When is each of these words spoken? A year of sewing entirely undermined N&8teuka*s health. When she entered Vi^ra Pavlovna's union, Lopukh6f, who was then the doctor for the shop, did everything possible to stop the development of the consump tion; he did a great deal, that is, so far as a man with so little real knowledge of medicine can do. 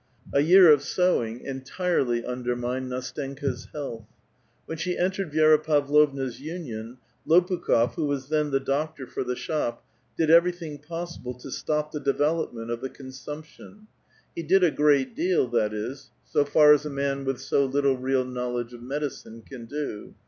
A 0.33 0.41
year 0.41 0.71
of 0.71 0.81
sewing 0.81 1.41
entirely 1.41 2.25
undermined 2.25 2.91
N&8teuka*s 2.91 3.67
health. 3.71 4.07
When 4.65 4.79
she 4.79 4.97
entered 4.97 5.31
Vi^ra 5.31 5.63
Pavlovna's 5.63 6.41
union, 6.41 6.97
Lopukh6f, 7.27 7.93
who 7.93 8.05
was 8.07 8.29
then 8.29 8.49
the 8.49 8.59
doctor 8.59 9.05
for 9.05 9.23
the 9.23 9.35
shop, 9.35 9.85
did 10.17 10.31
everything 10.31 10.79
possible 10.79 11.35
to 11.35 11.51
stop 11.51 11.91
the 11.91 11.99
development 11.99 12.71
of 12.71 12.81
the 12.81 12.89
consump 12.89 13.43
tion; 13.43 13.85
he 14.35 14.41
did 14.41 14.63
a 14.63 14.71
great 14.71 15.15
deal, 15.15 15.47
that 15.49 15.71
is, 15.71 16.09
so 16.25 16.45
far 16.45 16.73
as 16.73 16.83
a 16.83 16.89
man 16.89 17.23
with 17.23 17.39
so 17.39 17.63
little 17.67 17.95
real 17.95 18.25
knowledge 18.25 18.73
of 18.73 18.81
medicine 18.81 19.43
can 19.43 19.65
do. 19.65 20.15